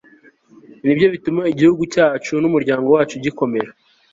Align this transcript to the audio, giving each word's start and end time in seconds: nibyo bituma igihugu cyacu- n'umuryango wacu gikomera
nibyo 0.83 1.07
bituma 1.13 1.41
igihugu 1.53 1.83
cyacu- 1.93 2.33
n'umuryango 2.41 2.87
wacu 2.95 3.15
gikomera 3.23 3.69